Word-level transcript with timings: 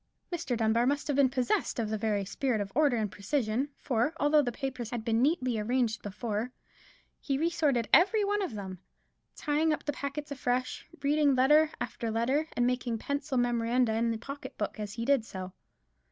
Mr. 0.33 0.57
Dunbar 0.57 0.87
must 0.87 1.05
have 1.09 1.15
been 1.15 1.29
possessed 1.29 1.77
of 1.77 1.91
the 1.91 1.95
very 1.99 2.25
spirit 2.25 2.59
of 2.59 2.71
order 2.73 2.97
and 2.97 3.11
precision; 3.11 3.69
for, 3.77 4.15
although 4.19 4.41
the 4.41 4.51
papers 4.51 4.89
had 4.89 5.05
been 5.05 5.21
neatly 5.21 5.59
arranged 5.59 6.01
before, 6.01 6.51
he 7.19 7.37
re 7.37 7.51
sorted 7.51 7.87
every 7.93 8.23
one 8.25 8.41
of 8.41 8.55
them; 8.55 8.79
tying 9.35 9.71
up 9.71 9.85
the 9.85 9.93
packets 9.93 10.31
afresh, 10.31 10.87
reading 11.03 11.35
letter 11.35 11.69
after 11.79 12.09
letter, 12.09 12.47
and 12.57 12.65
making 12.65 12.97
pencil 12.97 13.37
memoranda 13.37 13.93
in 13.93 14.09
his 14.11 14.19
pocket 14.19 14.57
book 14.57 14.79
as 14.79 14.93
he 14.93 15.05
did 15.05 15.23
so. 15.23 15.53